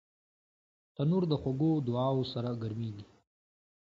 [0.95, 3.05] تنور د خوږو دعاوو سره ګرمېږي